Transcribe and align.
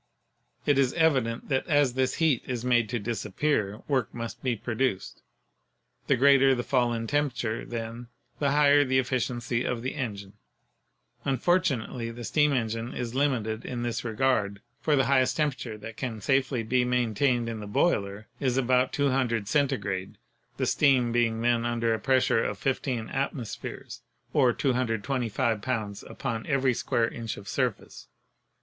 It 0.65 0.79
is 0.79 0.93
evident 0.93 1.49
that 1.49 1.67
as 1.67 1.93
this 1.93 2.15
heat 2.15 2.41
is 2.47 2.65
made 2.65 2.89
to 2.89 2.97
disappear, 2.97 3.83
work 3.87 4.11
must 4.15 4.41
be 4.41 4.55
produced. 4.55 5.21
The 6.07 6.15
greater 6.15 6.55
the 6.55 6.63
fall 6.63 6.91
in 6.91 7.05
temperature, 7.05 7.63
then, 7.65 8.07
the 8.39 8.49
higher 8.49 8.83
the 8.83 8.97
efficiency 8.97 9.63
of 9.63 9.83
the 9.83 9.93
engine. 9.93 10.33
Unfortunately 11.23 12.09
the 12.09 12.23
steam 12.23 12.51
engine 12.51 12.95
is 12.95 13.13
limited 13.13 13.63
in 13.63 13.83
this— 13.83 14.01
Principle 14.01 14.13
of 14.13 14.17
the 14.17 14.23
Turbine. 14.39 14.43
regard, 14.53 14.61
for 14.81 14.95
the 14.95 15.05
highest 15.05 15.37
temperature 15.37 15.77
that 15.77 15.97
can 15.97 16.19
safely 16.19 16.63
be 16.63 16.83
maintained 16.83 17.47
in 17.47 17.59
the 17.59 17.67
boiler 17.67 18.27
is 18.39 18.57
about 18.57 18.91
200 18.91 19.47
Centigrade, 19.47 20.17
the 20.57 20.65
steam 20.65 21.11
being 21.11 21.39
then 21.43 21.63
under 21.63 21.93
a 21.93 21.99
pressure 21.99 22.43
of 22.43 22.57
15 22.57 23.09
atmospheres, 23.09 24.01
or 24.33 24.51
225 24.51 25.61
pounds 25.61 26.01
upon 26.01 26.47
every 26.47 26.73
square 26.73 27.07
inch 27.07 27.37
of 27.37 27.47
surface. 27.47 28.07